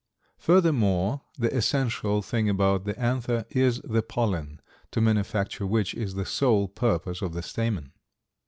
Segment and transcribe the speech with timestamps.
[0.39, 6.25] Furthermore, the essential thing about the anther is the pollen, to manufacture which is the
[6.25, 7.91] sole purpose of the stamen.